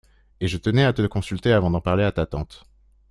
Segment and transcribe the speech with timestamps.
[0.39, 2.65] Et je tenais à te consulter avant d’en parler à ta tante.